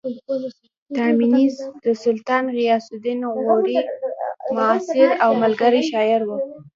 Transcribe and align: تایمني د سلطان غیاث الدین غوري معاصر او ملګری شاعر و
تایمني 0.95 1.45
د 1.83 1.87
سلطان 2.03 2.43
غیاث 2.57 2.85
الدین 2.91 3.19
غوري 3.35 3.77
معاصر 4.55 5.09
او 5.23 5.31
ملګری 5.43 5.81
شاعر 5.91 6.21
و 6.23 6.29